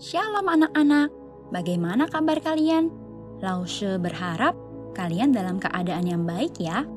[0.00, 1.12] Shalom anak-anak,
[1.52, 2.88] bagaimana kabar kalian?
[3.44, 4.56] Lause berharap
[4.96, 6.88] kalian dalam keadaan yang baik ya.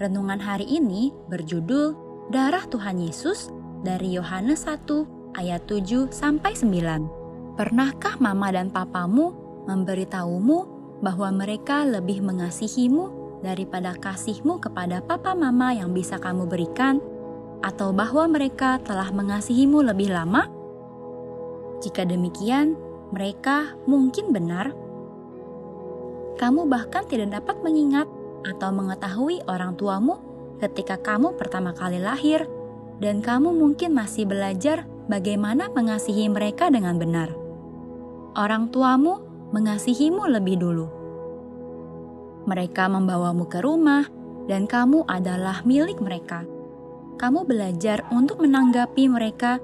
[0.00, 1.92] Renungan hari ini berjudul
[2.32, 3.52] Darah Tuhan Yesus
[3.84, 7.60] dari Yohanes 1 ayat 7 sampai 9.
[7.60, 9.36] Pernahkah mama dan papamu
[9.68, 10.58] memberitahumu
[11.04, 13.12] bahwa mereka lebih mengasihimu
[13.44, 16.96] daripada kasihmu kepada papa mama yang bisa kamu berikan?
[17.60, 20.61] Atau bahwa mereka telah mengasihimu lebih lama?
[21.82, 22.78] Jika demikian,
[23.10, 24.70] mereka mungkin benar.
[26.38, 28.06] Kamu bahkan tidak dapat mengingat
[28.46, 30.18] atau mengetahui orang tuamu
[30.62, 32.46] ketika kamu pertama kali lahir,
[33.02, 37.34] dan kamu mungkin masih belajar bagaimana mengasihi mereka dengan benar.
[38.38, 39.18] Orang tuamu
[39.50, 40.86] mengasihimu lebih dulu.
[42.46, 44.06] Mereka membawamu ke rumah,
[44.46, 46.46] dan kamu adalah milik mereka.
[47.18, 49.62] Kamu belajar untuk menanggapi mereka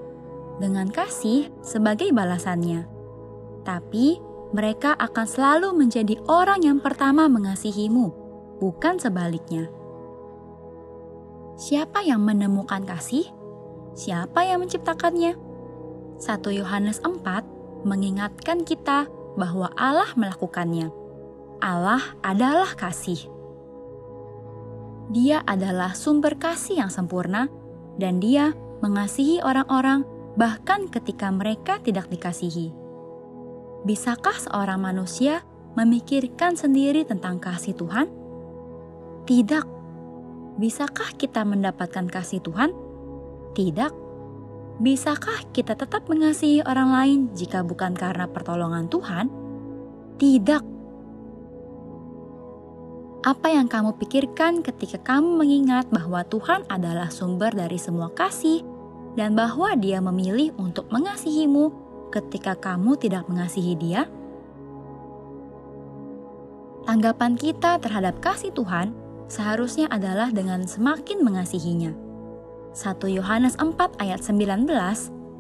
[0.59, 2.87] dengan kasih sebagai balasannya.
[3.63, 4.19] Tapi
[4.55, 8.13] mereka akan selalu menjadi orang yang pertama mengasihimu,
[8.59, 9.71] bukan sebaliknya.
[11.59, 13.27] Siapa yang menemukan kasih?
[13.99, 15.35] Siapa yang menciptakannya?
[16.19, 20.91] 1 Yohanes 4 mengingatkan kita bahwa Allah melakukannya.
[21.59, 23.27] Allah adalah kasih.
[25.11, 27.51] Dia adalah sumber kasih yang sempurna,
[27.99, 30.07] dan Dia mengasihi orang-orang
[30.39, 32.71] bahkan ketika mereka tidak dikasihi.
[33.83, 35.43] Bisakah seorang manusia
[35.75, 38.07] memikirkan sendiri tentang kasih Tuhan?
[39.27, 39.67] Tidak.
[40.63, 42.71] Bisakah kita mendapatkan kasih Tuhan?
[43.59, 43.93] Tidak.
[44.79, 49.27] Bisakah kita tetap mengasihi orang lain jika bukan karena pertolongan Tuhan?
[50.23, 50.63] Tidak.
[53.27, 58.63] Apa yang kamu pikirkan ketika kamu mengingat bahwa Tuhan adalah sumber dari semua kasih,
[59.19, 61.75] dan bahwa Dia memilih untuk mengasihimu
[62.15, 64.07] ketika kamu tidak mengasihi Dia?
[66.87, 68.95] Tanggapan kita terhadap kasih Tuhan
[69.27, 71.93] seharusnya adalah dengan semakin mengasihinya.
[72.73, 74.71] 1 Yohanes 4 ayat 19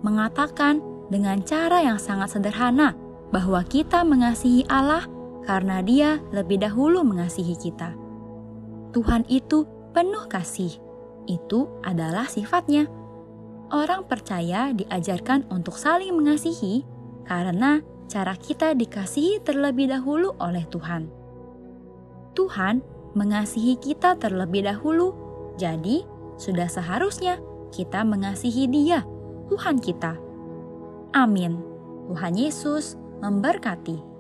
[0.03, 2.99] mengatakan dengan cara yang sangat sederhana
[3.31, 5.07] bahwa kita mengasihi Allah
[5.47, 7.95] karena Dia lebih dahulu mengasihi kita.
[8.93, 9.65] Tuhan itu
[9.95, 10.75] penuh kasih.
[11.29, 12.98] Itu adalah sifatnya
[13.73, 16.85] orang percaya diajarkan untuk saling mengasihi
[17.29, 21.13] karena cara kita dikasihi terlebih dahulu oleh Tuhan.
[22.33, 22.81] Tuhan
[23.13, 25.13] mengasihi kita terlebih dahulu,
[25.61, 26.07] jadi
[26.41, 27.43] sudah seharusnya
[27.75, 29.05] kita mengasihi Dia,
[29.53, 30.17] Tuhan kita.
[31.13, 31.61] Amin.
[32.09, 34.18] Tuhan Yesus memberkati.